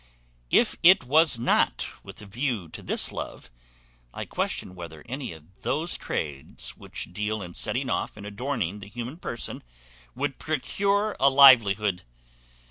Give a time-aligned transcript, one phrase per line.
[0.49, 3.51] If it was not with a view to this love,
[4.15, 8.87] I question whether any of those trades which deal in setting off and adorning the
[8.89, 9.61] human person
[10.15, 12.01] would procure a livelihood.